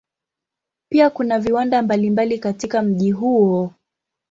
[0.91, 3.73] Pia kuna viwanda mbalimbali katika mji huo.